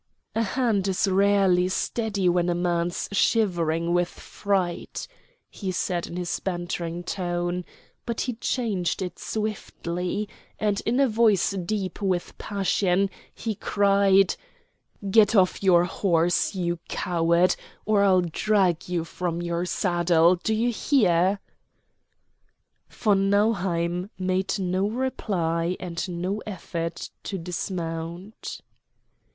[0.33, 5.07] "A hand is rarely steady when a man's shivering with fright,"
[5.47, 7.63] he said in his bantering tone;
[8.07, 10.27] but he changed it swiftly,
[10.57, 14.35] and, in a voice deep with passion, he cried,
[15.07, 17.55] "Get off your horse, you coward,
[17.85, 20.35] or I'll drag you from your saddle!
[20.35, 21.39] Do you hear?"
[22.89, 28.61] Von Nauheim made no reply, and no effort to dismount.